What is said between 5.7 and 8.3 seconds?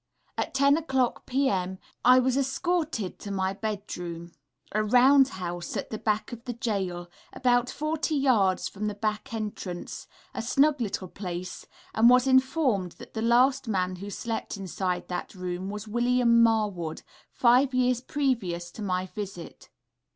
at the back part of the gaol, about 40